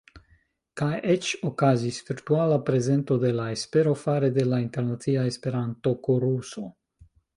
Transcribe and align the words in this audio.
Kaj 0.79 0.93
eĉ 1.15 1.27
okazis 1.49 1.99
virtuala 2.07 2.57
prezento 2.69 3.17
de 3.25 3.31
La 3.41 3.45
Espero 3.57 3.93
fare 4.05 4.33
de 4.39 4.47
la 4.55 4.63
Internacia 4.65 5.27
Esperanto-Koruso. 5.35 6.65